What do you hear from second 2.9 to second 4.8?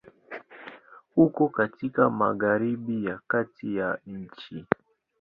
ya kati ya nchi.